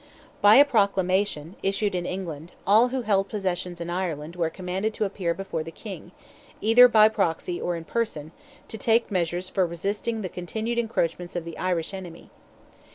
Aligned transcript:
By 0.41 0.55
a 0.55 0.65
proclamation, 0.65 1.57
issued 1.61 1.93
in 1.93 2.07
England, 2.07 2.53
all 2.65 2.87
who 2.87 3.03
held 3.03 3.29
possessions 3.29 3.79
in 3.79 3.91
Ireland 3.91 4.35
were 4.35 4.49
commanded 4.49 4.95
to 4.95 5.05
appear 5.05 5.35
before 5.35 5.61
the 5.61 5.69
King, 5.71 6.11
either 6.59 6.87
by 6.87 7.07
proxy 7.07 7.61
or 7.61 7.75
in 7.75 7.83
person, 7.83 8.31
to 8.67 8.79
take 8.79 9.11
measures 9.11 9.47
for 9.47 9.63
resisting 9.63 10.23
the 10.23 10.27
continued 10.27 10.79
encroachments 10.79 11.35
of 11.35 11.43
the 11.45 11.55
Irish 11.55 11.93
enemy. 11.93 12.31